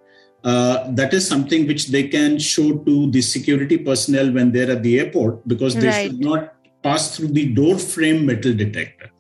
Uh, 0.44 0.90
that 0.92 1.14
is 1.14 1.26
something 1.26 1.66
which 1.66 1.88
they 1.88 2.06
can 2.06 2.38
show 2.38 2.76
to 2.84 3.10
the 3.10 3.22
security 3.22 3.78
personnel 3.78 4.30
when 4.30 4.52
they're 4.52 4.70
at 4.70 4.82
the 4.82 5.00
airport 5.00 5.48
because 5.48 5.74
they 5.74 5.88
right. 5.88 6.10
should 6.10 6.20
not 6.20 6.54
pass 6.82 7.16
through 7.16 7.28
the 7.28 7.52
door 7.54 7.78
frame 7.78 8.26
metal 8.26 8.52
detector. 8.52 9.10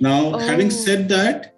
Now, 0.00 0.34
oh. 0.34 0.38
having 0.38 0.70
said 0.70 1.10
that, 1.10 1.54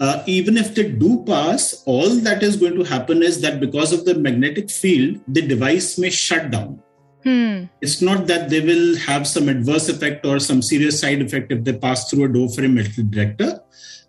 uh, 0.00 0.22
even 0.26 0.56
if 0.56 0.74
they 0.74 0.90
do 0.90 1.24
pass, 1.24 1.82
all 1.84 2.08
that 2.08 2.42
is 2.42 2.56
going 2.56 2.76
to 2.76 2.84
happen 2.84 3.22
is 3.22 3.42
that 3.42 3.60
because 3.60 3.92
of 3.92 4.06
the 4.06 4.14
magnetic 4.14 4.70
field, 4.70 5.20
the 5.28 5.42
device 5.42 5.98
may 5.98 6.08
shut 6.08 6.50
down. 6.50 6.82
Hmm. 7.28 7.64
It's 7.82 8.00
not 8.00 8.26
that 8.28 8.48
they 8.48 8.60
will 8.60 8.96
have 8.98 9.26
some 9.26 9.48
adverse 9.48 9.88
effect 9.88 10.24
or 10.24 10.38
some 10.38 10.62
serious 10.62 11.00
side 11.00 11.20
effect 11.20 11.52
if 11.52 11.62
they 11.64 11.74
pass 11.74 12.08
through 12.08 12.24
a 12.24 12.28
door 12.28 12.48
frame 12.48 12.74
metal 12.76 13.04
detector. 13.04 13.60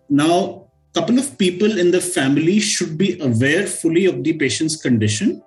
Now, 0.08 0.70
couple 0.94 1.18
of 1.18 1.38
people 1.38 1.78
in 1.78 1.90
the 1.90 2.00
family 2.00 2.58
should 2.58 2.96
be 2.98 3.20
aware 3.20 3.66
fully 3.66 4.06
of 4.06 4.24
the 4.24 4.32
patient's 4.32 4.76
condition. 4.76 5.42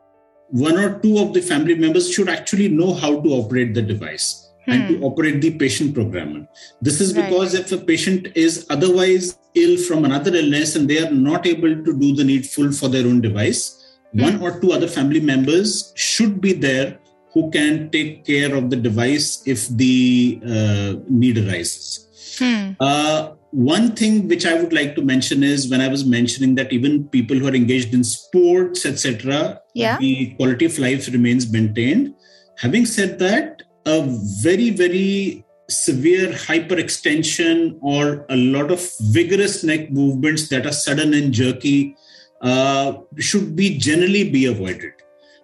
One 0.49 0.77
or 0.77 0.99
two 0.99 1.17
of 1.19 1.33
the 1.33 1.41
family 1.41 1.75
members 1.75 2.11
should 2.11 2.29
actually 2.29 2.69
know 2.69 2.93
how 2.93 3.21
to 3.21 3.29
operate 3.29 3.73
the 3.73 3.81
device 3.81 4.51
hmm. 4.65 4.71
and 4.71 4.87
to 4.89 4.97
hmm. 4.97 5.03
operate 5.03 5.41
the 5.41 5.57
patient 5.57 5.93
programmer. 5.95 6.47
This 6.81 7.01
is 7.01 7.11
because 7.11 7.55
right. 7.55 7.63
if 7.63 7.71
a 7.71 7.83
patient 7.83 8.27
is 8.35 8.65
otherwise 8.69 9.37
ill 9.55 9.77
from 9.77 10.05
another 10.05 10.33
illness 10.35 10.75
and 10.75 10.89
they 10.89 11.05
are 11.05 11.11
not 11.11 11.45
able 11.47 11.75
to 11.75 11.99
do 11.99 12.15
the 12.15 12.23
needful 12.23 12.71
for 12.71 12.87
their 12.87 13.05
own 13.05 13.19
device, 13.19 13.97
hmm. 14.13 14.21
one 14.21 14.41
or 14.41 14.59
two 14.61 14.71
other 14.71 14.87
family 14.87 15.19
members 15.19 15.91
should 15.95 16.39
be 16.39 16.53
there 16.53 16.99
who 17.33 17.49
can 17.51 17.89
take 17.89 18.25
care 18.25 18.55
of 18.55 18.69
the 18.69 18.75
device 18.75 19.41
if 19.45 19.67
the 19.69 20.39
uh, 20.45 20.93
need 21.09 21.37
arises. 21.37 22.35
Hmm. 22.39 22.71
Uh, 22.79 23.31
one 23.51 23.95
thing 23.95 24.27
which 24.27 24.45
I 24.45 24.53
would 24.59 24.73
like 24.73 24.95
to 24.95 25.01
mention 25.01 25.43
is 25.43 25.69
when 25.69 25.81
I 25.81 25.87
was 25.87 26.05
mentioning 26.05 26.55
that 26.55 26.71
even 26.71 27.07
people 27.09 27.37
who 27.37 27.47
are 27.47 27.55
engaged 27.55 27.93
in 27.93 28.03
sports, 28.03 28.85
etc., 28.85 29.61
yeah. 29.73 29.97
the 29.99 30.33
quality 30.35 30.65
of 30.65 30.77
life 30.79 31.07
remains 31.07 31.51
maintained. 31.51 32.15
Having 32.57 32.85
said 32.87 33.19
that, 33.19 33.63
a 33.85 34.03
very, 34.41 34.69
very 34.69 35.45
severe 35.69 36.29
hyperextension 36.29 37.77
or 37.81 38.25
a 38.29 38.35
lot 38.35 38.71
of 38.71 38.81
vigorous 39.01 39.63
neck 39.63 39.91
movements 39.91 40.49
that 40.49 40.65
are 40.65 40.71
sudden 40.71 41.13
and 41.13 41.33
jerky 41.33 41.95
uh, 42.41 42.93
should 43.17 43.55
be 43.55 43.77
generally 43.77 44.29
be 44.29 44.45
avoided 44.45 44.93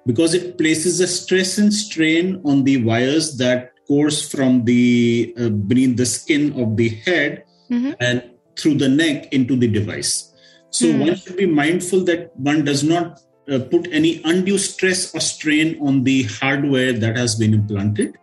because 0.09 0.33
it 0.33 0.57
places 0.57 0.99
a 0.99 1.07
stress 1.07 1.59
and 1.59 1.71
strain 1.71 2.41
on 2.43 2.63
the 2.63 2.77
wires 2.83 3.37
that 3.37 3.73
course 3.87 4.27
from 4.27 4.65
the 4.65 5.31
uh, 5.37 5.49
beneath 5.49 5.97
the 5.97 6.05
skin 6.05 6.43
of 6.59 6.75
the 6.77 6.89
head 7.05 7.43
mm-hmm. 7.69 7.93
and 7.99 8.17
through 8.57 8.73
the 8.73 8.89
neck 8.89 9.31
into 9.31 9.55
the 9.55 9.67
device 9.67 10.33
so 10.71 10.85
mm. 10.87 11.05
one 11.05 11.15
should 11.15 11.37
be 11.37 11.45
mindful 11.45 12.03
that 12.09 12.35
one 12.37 12.65
does 12.65 12.83
not 12.83 13.21
uh, 13.51 13.59
put 13.69 13.87
any 13.91 14.19
undue 14.25 14.57
stress 14.57 15.13
or 15.13 15.19
strain 15.19 15.77
on 15.79 16.03
the 16.03 16.23
hardware 16.39 16.91
that 16.93 17.15
has 17.15 17.35
been 17.35 17.53
implanted 17.53 18.17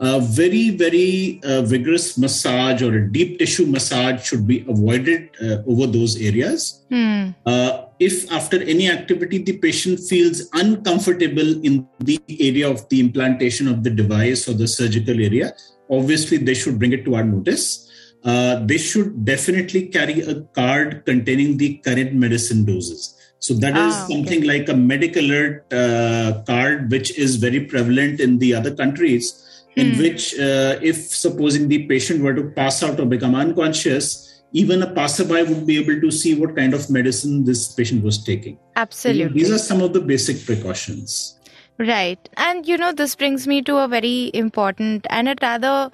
a 0.00 0.20
very, 0.20 0.70
very 0.70 1.40
uh, 1.42 1.62
vigorous 1.62 2.16
massage 2.16 2.82
or 2.82 2.96
a 2.96 3.12
deep 3.12 3.38
tissue 3.38 3.66
massage 3.66 4.24
should 4.24 4.46
be 4.46 4.64
avoided 4.68 5.30
uh, 5.42 5.62
over 5.66 5.86
those 5.86 6.20
areas. 6.20 6.84
Hmm. 6.88 7.30
Uh, 7.44 7.86
if 7.98 8.30
after 8.30 8.62
any 8.62 8.88
activity 8.88 9.38
the 9.38 9.58
patient 9.58 9.98
feels 9.98 10.48
uncomfortable 10.52 11.64
in 11.64 11.88
the 11.98 12.20
area 12.38 12.70
of 12.70 12.88
the 12.90 13.00
implantation 13.00 13.66
of 13.66 13.82
the 13.82 13.90
device 13.90 14.48
or 14.48 14.52
the 14.52 14.68
surgical 14.68 15.14
area, 15.20 15.52
obviously 15.90 16.36
they 16.36 16.54
should 16.54 16.78
bring 16.78 16.92
it 16.92 17.04
to 17.04 17.16
our 17.16 17.24
notice. 17.24 17.90
Uh, 18.24 18.64
they 18.66 18.78
should 18.78 19.24
definitely 19.24 19.86
carry 19.88 20.20
a 20.20 20.42
card 20.54 21.04
containing 21.06 21.56
the 21.56 21.78
current 21.78 22.12
medicine 22.12 22.64
doses. 22.64 23.16
So 23.40 23.54
that 23.54 23.76
is 23.76 23.94
ah, 23.94 24.06
something 24.08 24.40
okay. 24.40 24.58
like 24.58 24.68
a 24.68 24.74
medical 24.74 25.24
alert 25.24 25.72
uh, 25.72 26.42
card, 26.44 26.90
which 26.90 27.16
is 27.16 27.36
very 27.36 27.60
prevalent 27.60 28.20
in 28.20 28.38
the 28.38 28.54
other 28.54 28.74
countries 28.74 29.44
in 29.78 29.92
mm. 29.92 29.98
which, 29.98 30.38
uh, 30.38 30.78
if 30.82 30.96
supposing 30.96 31.68
the 31.68 31.86
patient 31.86 32.22
were 32.22 32.34
to 32.34 32.44
pass 32.50 32.82
out 32.82 32.98
or 33.00 33.06
become 33.06 33.34
unconscious, 33.34 34.42
even 34.52 34.82
a 34.82 34.90
passerby 34.92 35.42
would 35.42 35.66
be 35.66 35.78
able 35.78 36.00
to 36.00 36.10
see 36.10 36.34
what 36.34 36.56
kind 36.56 36.74
of 36.74 36.88
medicine 36.90 37.44
this 37.44 37.72
patient 37.72 38.02
was 38.02 38.22
taking. 38.22 38.58
Absolutely. 38.76 39.40
these 39.40 39.50
are 39.50 39.58
some 39.58 39.82
of 39.82 39.92
the 39.92 40.00
basic 40.00 40.44
precautions. 40.44 41.38
Right. 41.78 42.28
And, 42.36 42.66
you 42.66 42.76
know, 42.76 42.92
this 42.92 43.14
brings 43.14 43.46
me 43.46 43.62
to 43.62 43.76
a 43.78 43.88
very 43.88 44.30
important 44.34 45.06
and 45.10 45.28
a 45.28 45.36
rather 45.40 45.90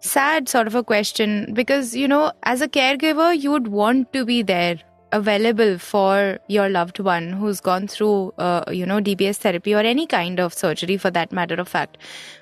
sad 0.00 0.48
sort 0.48 0.66
of 0.66 0.74
a 0.74 0.82
question 0.82 1.52
because, 1.52 1.94
you 1.94 2.08
know, 2.08 2.32
as 2.44 2.62
a 2.62 2.68
caregiver, 2.68 3.38
you 3.38 3.50
would 3.50 3.68
want 3.68 4.12
to 4.14 4.24
be 4.24 4.42
there 4.42 4.78
available 5.12 5.76
for 5.78 6.38
your 6.46 6.68
loved 6.68 7.00
one 7.00 7.32
who's 7.32 7.60
gone 7.60 7.86
through, 7.86 8.32
uh, 8.38 8.64
you 8.70 8.86
know, 8.86 9.00
DBS 9.00 9.36
therapy 9.36 9.74
or 9.74 9.80
any 9.80 10.06
kind 10.06 10.40
of 10.40 10.54
surgery 10.54 10.96
for 10.96 11.10
that 11.10 11.32
matter 11.32 11.56
of 11.56 11.68
fact. 11.68 11.98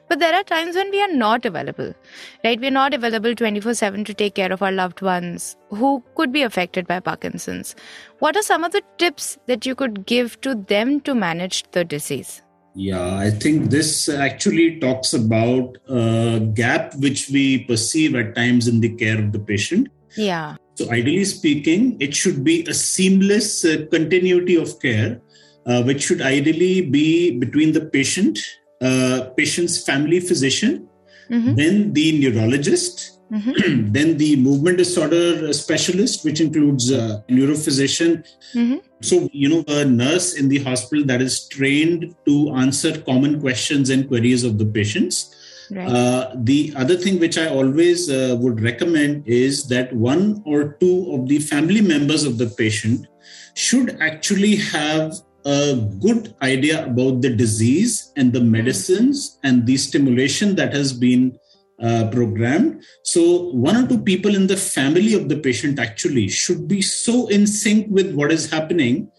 But 0.09 0.21
there 0.21 0.35
are 0.35 0.43
times 0.43 0.75
when 0.75 0.91
we 0.91 1.03
are 1.03 1.13
not 1.13 1.45
available, 1.45 1.95
right? 2.43 2.59
We're 2.59 2.71
not 2.71 2.95
available 2.95 3.35
24 3.35 3.75
7 3.75 4.05
to 4.05 4.15
take 4.15 4.35
care 4.35 4.53
of 4.53 4.63
our 4.63 4.73
loved 4.73 5.03
ones 5.03 5.57
who 5.69 6.03
could 6.15 6.33
be 6.33 6.43
affected 6.43 6.87
by 6.87 7.01
Parkinson's. 7.01 7.77
What 8.19 8.37
are 8.37 8.43
some 8.43 8.65
of 8.65 8.73
the 8.73 8.83
tips 8.97 9.39
that 9.47 9.67
you 9.67 9.75
could 9.75 10.07
give 10.07 10.41
to 10.41 10.55
them 10.55 11.01
to 11.03 11.15
manage 11.15 11.65
the 11.73 11.85
disease? 11.85 12.43
Yeah, 12.75 13.17
I 13.17 13.31
think 13.31 13.71
this 13.71 14.09
actually 14.09 14.79
talks 14.79 15.13
about 15.13 15.77
a 15.89 16.41
gap 16.55 16.95
which 16.97 17.29
we 17.29 17.65
perceive 17.65 18.15
at 18.15 18.37
times 18.37 18.69
in 18.69 18.81
the 18.81 18.91
care 18.91 19.19
of 19.19 19.33
the 19.33 19.41
patient. 19.41 19.89
Yeah. 20.17 20.57
So, 20.75 20.91
ideally 20.91 21.25
speaking, 21.25 21.97
it 22.01 22.15
should 22.15 22.45
be 22.45 22.65
a 22.67 22.75
seamless 22.75 23.65
uh, 23.65 23.87
continuity 23.91 24.55
of 24.55 24.81
care, 24.81 25.21
uh, 25.67 25.83
which 25.83 26.05
should 26.05 26.23
ideally 26.23 26.83
be 26.83 27.37
between 27.37 27.73
the 27.73 27.85
patient, 27.85 28.39
uh, 28.81 29.31
patient's 29.37 29.83
family 29.83 30.21
physician, 30.21 30.89
mm-hmm. 31.31 31.55
then 31.55 31.93
the 31.93 32.19
neurologist, 32.19 33.21
mm-hmm. 33.31 33.93
then 33.93 34.17
the 34.17 34.37
movement 34.37 34.79
disorder 34.79 35.53
specialist, 35.53 36.25
which 36.25 36.41
includes 36.41 36.91
a 36.91 37.25
neurophysician. 37.29 38.27
Mm-hmm. 38.55 38.79
So, 39.01 39.29
you 39.33 39.49
know, 39.49 39.65
a 39.69 39.85
nurse 39.85 40.35
in 40.35 40.49
the 40.49 40.59
hospital 40.65 41.05
that 41.07 41.23
is 41.23 41.47
trained 41.49 42.15
to 42.27 42.51
answer 42.55 43.01
common 43.01 43.41
questions 43.41 43.91
and 43.91 44.09
queries 44.09 44.45
of 44.45 44.59
the 44.59 44.67
patients 44.67 45.35
Right. 45.71 45.89
Uh, 45.89 46.33
the 46.35 46.73
other 46.77 46.97
thing 46.97 47.19
which 47.19 47.37
I 47.37 47.47
always 47.47 48.09
uh, 48.09 48.37
would 48.41 48.63
recommend 48.63 49.29
is 49.29 49.69
that 49.69 49.93
one 49.93 50.43
or 50.47 50.77
two 50.81 51.13
of 51.13 51.29
the 51.29 51.41
family 51.41 51.83
members 51.83 52.25
of 52.25 52.39
the 52.39 52.47
patient 52.47 53.07
should 53.55 54.01
actually 54.01 54.57
have 54.57 55.15
a 55.45 55.77
good 56.01 56.35
idea 56.43 56.85
about 56.85 57.23
the 57.23 57.35
disease 57.35 58.13
and 58.17 58.33
the 58.33 58.41
medicines 58.41 59.39
and 59.45 59.67
the 59.67 59.77
stimulation 59.77 60.57
that 60.57 60.73
has 60.75 60.93
been 60.93 61.39
uh, 61.81 62.09
programmed. 62.11 62.83
So, 63.05 63.51
one 63.53 63.77
or 63.77 63.87
two 63.87 64.03
people 64.03 64.35
in 64.35 64.47
the 64.47 64.57
family 64.57 65.15
of 65.15 65.29
the 65.29 65.39
patient 65.39 65.79
actually 65.79 66.29
should 66.29 66.67
be 66.67 66.83
so 66.83 67.29
in 67.29 67.47
sync 67.47 67.87
with 67.89 68.15
what 68.15 68.33
is 68.33 68.51
happening 68.51 69.11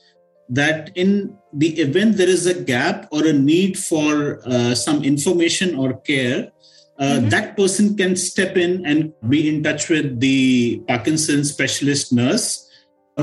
that 0.49 0.91
in 0.95 1.37
the 1.53 1.79
event 1.79 2.17
there 2.17 2.27
is 2.27 2.45
a 2.45 2.59
gap 2.61 3.07
or 3.11 3.25
a 3.25 3.33
need 3.33 3.77
for 3.77 4.41
uh, 4.45 4.75
some 4.75 5.03
information 5.03 5.75
or 5.75 5.93
care, 6.01 6.51
uh, 6.99 7.03
mm-hmm. 7.03 7.29
that 7.29 7.55
person 7.55 7.95
can 7.95 8.15
step 8.15 8.57
in 8.57 8.85
and 8.85 9.13
be 9.29 9.47
in 9.47 9.63
touch 9.63 9.89
with 9.89 10.19
the 10.19 10.83
Parkinson's 10.87 11.51
specialist 11.51 12.11
nurse 12.11 12.68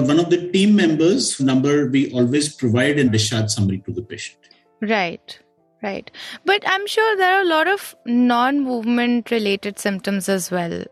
one 0.03 0.19
of 0.19 0.31
the 0.31 0.51
team 0.51 0.77
members 0.77 1.41
number 1.41 1.89
we 1.89 2.11
always 2.13 2.55
provide 2.55 2.99
and 2.99 3.13
discharge 3.13 3.51
summary 3.51 3.83
to 3.87 3.93
the 3.93 4.03
patient. 4.03 4.39
Right. 4.81 5.39
Right. 5.83 6.11
But 6.45 6.63
I'm 6.67 6.87
sure 6.87 7.17
there 7.17 7.37
are 7.37 7.43
a 7.43 7.47
lot 7.47 7.69
of 7.69 7.95
non 8.07 8.61
movement 8.61 9.31
related 9.31 9.79
symptoms 9.79 10.29
as 10.29 10.51
well. 10.51 10.85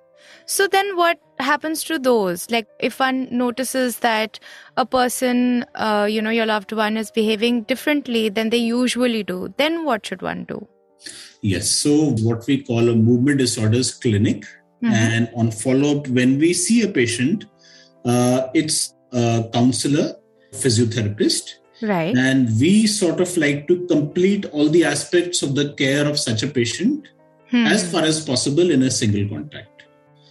So 0.46 0.68
then 0.68 0.96
what 0.96 1.18
happens 1.38 1.82
to 1.84 1.98
those? 1.98 2.50
Like 2.50 2.66
if 2.78 3.00
one 3.00 3.28
notices 3.30 4.00
that 4.00 4.38
a 4.76 4.84
person, 4.84 5.64
uh, 5.74 6.06
you 6.08 6.20
know, 6.20 6.30
your 6.30 6.46
loved 6.46 6.72
one 6.72 6.96
is 6.96 7.10
behaving 7.10 7.62
differently 7.62 8.28
than 8.28 8.50
they 8.50 8.58
usually 8.58 9.22
do, 9.22 9.52
then 9.56 9.84
what 9.84 10.06
should 10.06 10.22
one 10.22 10.44
do? 10.44 10.66
Yes. 11.40 11.70
So 11.70 12.10
what 12.20 12.46
we 12.46 12.62
call 12.62 12.88
a 12.88 12.94
movement 12.94 13.38
disorders 13.38 13.92
clinic. 13.92 14.44
Mhm. 14.82 14.92
And 14.92 15.30
on 15.34 15.50
follow 15.50 15.98
up, 15.98 16.08
when 16.08 16.38
we 16.38 16.52
see 16.52 16.82
a 16.82 16.88
patient, 16.88 17.46
uh, 18.04 18.48
it's 18.54 18.93
a 19.14 19.48
counselor, 19.52 20.16
physiotherapist, 20.52 21.54
Right. 21.82 22.14
and 22.16 22.48
we 22.60 22.86
sort 22.86 23.20
of 23.20 23.36
like 23.36 23.66
to 23.68 23.86
complete 23.86 24.44
all 24.46 24.68
the 24.68 24.84
aspects 24.84 25.42
of 25.42 25.54
the 25.54 25.72
care 25.74 26.06
of 26.06 26.18
such 26.18 26.42
a 26.42 26.46
patient 26.46 27.08
Hmm. 27.50 27.66
as 27.66 27.90
far 27.90 28.02
as 28.04 28.20
possible 28.24 28.70
in 28.70 28.82
a 28.82 28.90
single 28.90 29.28
contact. 29.28 29.82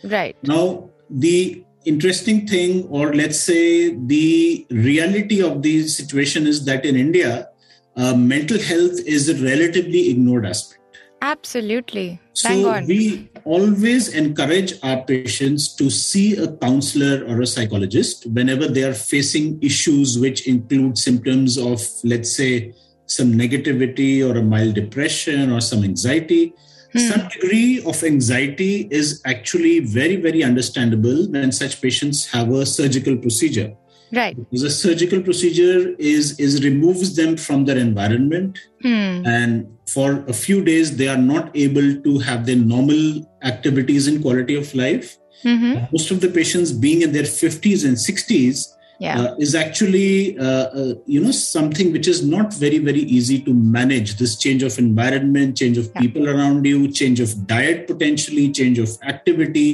Right. 0.04 0.36
Now, 0.44 0.90
the 1.10 1.64
interesting 1.86 2.48
thing, 2.48 2.84
or 2.90 3.14
let's 3.14 3.40
say 3.40 3.96
the 3.96 4.66
reality 4.70 5.42
of 5.42 5.62
the 5.62 5.88
situation, 5.88 6.48
is 6.48 6.66
that 6.66 6.86
in 6.86 6.96
India, 6.96 7.50
uh, 7.96 8.16
mental 8.16 8.60
health 8.60 9.00
is 9.06 9.30
a 9.30 9.36
relatively 9.36 10.10
ignored 10.10 10.46
aspect. 10.46 10.80
Absolutely. 11.24 12.20
Thank 12.38 12.64
So 12.64 12.72
God. 12.72 12.88
we 12.88 13.30
always 13.46 14.10
encourage 14.10 14.74
our 14.84 15.04
patients 15.06 15.74
to 15.76 15.90
see 15.90 16.36
a 16.36 16.52
counselor 16.58 17.24
or 17.30 17.42
a 17.42 17.48
psychologist 17.48 18.26
whenever 18.26 18.68
they 18.68 18.84
are 18.84 18.94
facing 18.94 19.58
issues 19.64 20.20
which 20.20 20.46
include 20.48 20.98
symptoms 20.98 21.58
of, 21.58 21.82
let's 22.04 22.36
say, 22.36 22.74
some 23.06 23.32
negativity 23.34 24.22
or 24.28 24.38
a 24.38 24.44
mild 24.44 24.76
depression 24.76 25.50
or 25.52 25.62
some 25.62 25.84
anxiety. 25.86 26.54
Hmm. 26.92 27.00
Some 27.00 27.28
degree 27.30 27.82
of 27.86 28.04
anxiety 28.04 28.90
is 28.92 29.22
actually 29.26 29.80
very, 29.80 30.18
very 30.18 30.44
understandable 30.44 31.26
when 31.32 31.54
such 31.54 31.82
patients 31.82 32.30
have 32.34 32.52
a 32.52 32.66
surgical 32.66 33.16
procedure. 33.18 33.74
Right. 34.12 34.36
Because 34.38 34.64
a 34.64 34.70
surgical 34.70 35.22
procedure 35.22 35.96
is, 35.98 36.40
is 36.40 36.64
removes 36.64 37.16
them 37.16 37.38
from 37.38 37.64
their 37.66 37.78
environment 37.78 38.60
Hmm. 38.82 39.26
and 39.26 39.68
for 39.94 40.08
a 40.28 40.34
few 40.34 40.64
days 40.64 40.96
they 40.98 41.08
are 41.08 41.22
not 41.34 41.50
able 41.56 41.90
to 42.06 42.20
have 42.20 42.46
their 42.46 42.62
normal 42.74 43.02
activities 43.44 44.08
and 44.08 44.22
quality 44.28 44.56
of 44.64 44.74
life 44.84 45.18
hmm 45.44 45.74
most 45.96 46.12
of 46.16 46.20
the 46.24 46.30
patients 46.40 46.72
being 46.86 47.02
in 47.06 47.12
their 47.18 47.30
50s 47.44 47.86
and 47.90 47.98
60s 48.08 48.58
Yeah. 49.04 49.16
uh, 49.20 49.30
is 49.46 49.54
actually 49.60 50.10
uh, 50.48 50.66
uh, 50.82 50.94
you 51.14 51.20
know 51.24 51.32
something 51.38 51.88
which 51.96 52.08
is 52.12 52.20
not 52.34 52.54
very 52.64 52.78
very 52.90 53.02
easy 53.18 53.38
to 53.48 53.54
manage 53.78 54.10
this 54.20 54.34
change 54.44 54.62
of 54.68 54.78
environment 54.84 55.58
change 55.62 55.78
of 55.82 55.88
Yeah. 55.90 56.02
people 56.04 56.30
around 56.34 56.70
you 56.72 56.80
change 57.00 57.20
of 57.26 57.34
diet 57.54 57.82
potentially 57.92 58.46
change 58.60 58.78
of 58.86 58.92
activity 59.14 59.68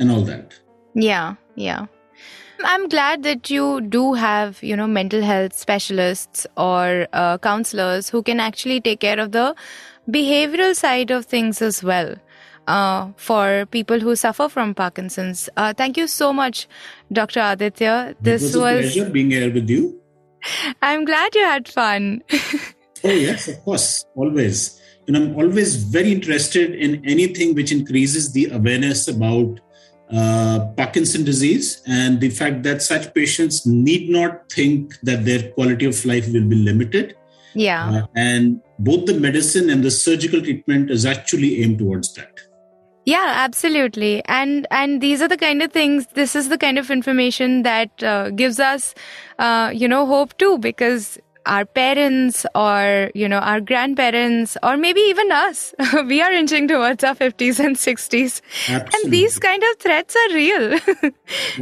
and 0.00 0.10
all 0.16 0.24
that 0.32 0.58
Yeah, 1.08 1.28
yeah. 1.68 1.86
I'm 2.64 2.88
glad 2.88 3.22
that 3.22 3.50
you 3.50 3.80
do 3.80 4.14
have, 4.14 4.62
you 4.62 4.76
know, 4.76 4.86
mental 4.86 5.22
health 5.22 5.52
specialists 5.52 6.46
or 6.56 7.06
uh, 7.12 7.38
counselors 7.38 8.08
who 8.08 8.22
can 8.22 8.40
actually 8.40 8.80
take 8.80 9.00
care 9.00 9.18
of 9.20 9.32
the 9.32 9.54
behavioral 10.10 10.74
side 10.74 11.10
of 11.10 11.26
things 11.26 11.62
as 11.62 11.82
well 11.82 12.16
uh, 12.66 13.10
for 13.16 13.66
people 13.70 14.00
who 14.00 14.16
suffer 14.16 14.48
from 14.48 14.74
Parkinson's. 14.74 15.48
Uh, 15.56 15.72
thank 15.72 15.96
you 15.96 16.06
so 16.06 16.32
much, 16.32 16.68
Dr. 17.12 17.40
Aditya. 17.40 18.16
This 18.20 18.54
it 18.54 18.58
was 18.58 18.78
a 18.78 18.80
pleasure 18.80 19.10
being 19.10 19.30
here 19.30 19.52
with 19.52 19.68
you 19.70 20.00
I'm 20.82 21.04
glad 21.04 21.34
you 21.34 21.44
had 21.44 21.68
fun. 21.68 22.22
Oh, 23.04 23.10
yes, 23.10 23.46
of 23.46 23.62
course, 23.62 24.04
always. 24.16 24.76
And 25.06 25.16
I'm 25.16 25.36
always 25.36 25.76
very 25.76 26.10
interested 26.10 26.74
in 26.74 27.08
anything 27.08 27.54
which 27.54 27.70
increases 27.70 28.32
the 28.32 28.46
awareness 28.46 29.06
about 29.06 29.60
uh, 30.12 30.66
Parkinson 30.76 31.24
disease 31.24 31.82
and 31.86 32.20
the 32.20 32.30
fact 32.30 32.62
that 32.62 32.82
such 32.82 33.12
patients 33.14 33.66
need 33.66 34.08
not 34.08 34.50
think 34.50 34.94
that 35.02 35.24
their 35.24 35.50
quality 35.52 35.84
of 35.84 36.04
life 36.04 36.26
will 36.32 36.48
be 36.48 36.56
limited. 36.56 37.16
yeah. 37.54 37.90
Uh, 37.90 38.06
and 38.14 38.60
both 38.78 39.06
the 39.06 39.14
medicine 39.14 39.68
and 39.70 39.82
the 39.82 39.90
surgical 39.90 40.40
treatment 40.40 40.90
is 40.90 41.04
actually 41.04 41.62
aimed 41.62 41.78
towards 41.78 42.14
that. 42.14 42.40
Yeah, 43.04 43.32
absolutely. 43.36 44.22
And 44.26 44.66
and 44.70 45.00
these 45.00 45.22
are 45.22 45.28
the 45.28 45.38
kind 45.38 45.62
of 45.62 45.72
things. 45.72 46.06
This 46.08 46.36
is 46.36 46.50
the 46.50 46.58
kind 46.58 46.78
of 46.78 46.90
information 46.90 47.62
that 47.62 48.02
uh, 48.02 48.28
gives 48.30 48.60
us, 48.60 48.94
uh, 49.38 49.72
you 49.74 49.88
know, 49.88 50.04
hope 50.04 50.36
too, 50.36 50.58
because 50.58 51.18
our 51.48 51.64
parents 51.64 52.46
or 52.54 53.10
you 53.14 53.28
know 53.28 53.38
our 53.38 53.60
grandparents 53.60 54.56
or 54.62 54.76
maybe 54.76 55.00
even 55.00 55.32
us, 55.32 55.74
we 56.06 56.20
are 56.20 56.32
inching 56.32 56.68
towards 56.68 57.02
our 57.02 57.14
fifties 57.14 57.58
and 57.58 57.78
sixties, 57.78 58.42
and 58.68 59.12
these 59.12 59.38
kind 59.38 59.62
of 59.62 59.76
threats 59.78 60.16
are 60.16 60.34
real. 60.34 60.78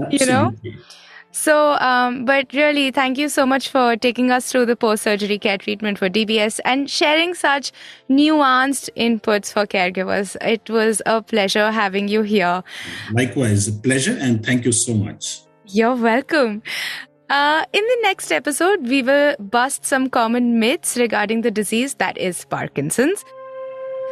you 0.11 0.27
know? 0.27 0.53
So, 1.37 1.72
um, 1.75 2.25
but 2.25 2.55
really, 2.55 2.90
thank 2.90 3.18
you 3.18 3.29
so 3.29 3.44
much 3.44 3.68
for 3.68 3.94
taking 3.94 4.31
us 4.31 4.51
through 4.51 4.64
the 4.64 4.75
post 4.75 5.03
surgery 5.03 5.38
care 5.38 5.59
treatment 5.59 5.99
for 5.99 6.09
DBS 6.09 6.61
and 6.64 6.88
sharing 6.88 7.35
such 7.35 7.72
nuanced 8.09 8.88
inputs 8.96 9.53
for 9.53 9.66
caregivers. 9.66 10.35
It 10.40 10.70
was 10.70 11.03
a 11.05 11.20
pleasure 11.20 11.70
having 11.70 12.09
you 12.09 12.22
here. 12.22 12.64
Likewise, 13.12 13.68
a 13.68 13.72
pleasure 13.72 14.16
and 14.18 14.44
thank 14.44 14.64
you 14.64 14.72
so 14.72 14.94
much. 14.94 15.42
You're 15.66 15.94
welcome. 15.94 16.62
Uh, 17.29 17.65
in 17.73 17.83
the 17.83 17.99
next 18.03 18.31
episode, 18.31 18.87
we 18.87 19.03
will 19.03 19.35
bust 19.39 19.85
some 19.85 20.09
common 20.09 20.61
myths 20.61 20.97
regarding 20.97 21.41
the 21.41 21.51
disease 21.51 21.95
that 21.95 22.17
is 22.17 22.45
Parkinson's. 22.45 23.25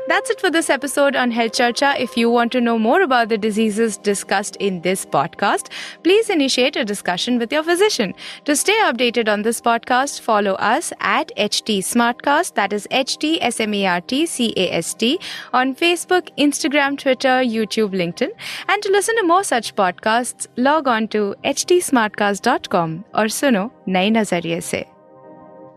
That's 0.09 0.31
it 0.31 0.39
for 0.41 0.49
this 0.49 0.71
episode 0.71 1.15
on 1.15 1.29
Health 1.29 1.51
Charcha. 1.51 1.99
If 1.99 2.17
you 2.17 2.31
want 2.31 2.51
to 2.53 2.62
know 2.62 2.79
more 2.79 3.03
about 3.03 3.29
the 3.29 3.38
diseases 3.38 3.95
discussed 3.95 4.55
in 4.55 4.81
this 4.81 5.05
podcast, 5.05 5.69
please 6.03 6.31
initiate 6.31 6.75
a 6.75 6.83
discussion 6.83 7.38
with 7.38 7.53
your 7.53 7.62
physician. 7.62 8.15
To 8.45 8.55
stay 8.55 8.75
updated 8.85 9.31
on 9.31 9.43
this 9.43 9.62
podcast, 9.62 10.21
follow 10.21 10.53
us 10.53 10.91
at 10.99 11.31
HT 11.38 11.77
Smartcast, 11.91 12.55
that 12.55 12.73
is 12.73 12.88
HT 12.89 13.38
S-M-A-R-T-C-A-S-T, 13.39 15.19
on 15.53 15.75
Facebook, 15.75 16.35
Instagram, 16.39 16.97
Twitter, 16.97 17.43
YouTube, 17.43 17.91
LinkedIn. 17.91 18.31
And 18.67 18.81
to 18.81 18.91
listen 18.91 19.15
to 19.17 19.23
more 19.23 19.43
such 19.43 19.75
podcasts, 19.75 20.47
log 20.57 20.88
on 20.88 21.07
to 21.09 21.35
htsmartcast.com 21.43 23.03
or 23.13 23.25
suno 23.25 23.69
नए 23.88 24.09
नजरिए 24.09 24.62
से 24.62 24.92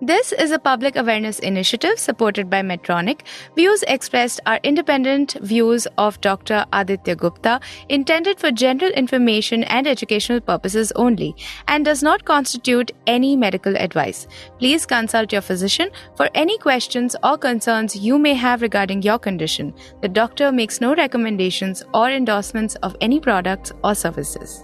this 0.02 0.32
is 0.32 0.52
a 0.52 0.60
public 0.60 0.96
awareness 0.96 1.40
initiative 1.40 1.98
supported 1.98 2.50
by 2.50 2.62
Medtronic. 2.62 3.22
Views 3.56 3.84
expressed 3.88 4.40
are 4.46 4.60
independent 4.64 5.34
views 5.42 5.88
of 5.98 6.22
Dr. 6.22 6.66
Aditya 6.72 7.16
Gupta, 7.16 7.60
intended 7.90 8.40
for 8.40 8.52
general 8.52 8.92
information 8.92 9.64
and 9.64 9.88
educational 9.88 10.40
purposes 10.40 10.92
only, 10.96 11.36
and 11.68 11.84
does 11.84 12.04
not 12.04 12.26
constitute 12.26 12.92
any 13.08 13.36
medical 13.36 13.76
advice. 13.76 14.28
Please 14.60 14.86
consult 14.86 15.32
your 15.32 15.42
physician 15.42 15.90
for 16.16 16.30
any 16.36 16.58
questions 16.60 17.16
or 17.24 17.38
concerns 17.38 17.96
you 17.96 18.20
may 18.20 18.34
have 18.34 18.62
regarding 18.62 19.02
your 19.02 19.18
condition. 19.18 19.74
The 20.02 20.10
doctor 20.10 20.52
makes 20.52 20.80
no 20.80 20.94
recommendations 20.96 21.84
or 21.94 22.10
endorsements 22.12 22.76
of 22.76 22.96
any 23.02 23.20
products 23.20 23.72
or 23.84 23.96
services. 23.96 24.64